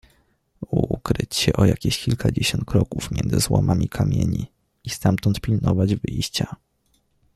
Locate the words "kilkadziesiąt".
2.03-2.65